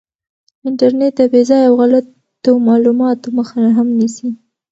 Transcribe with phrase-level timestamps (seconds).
[0.67, 4.29] انټرنیټ د بې ځایه او غلطو معلوماتو مخه هم نیسي.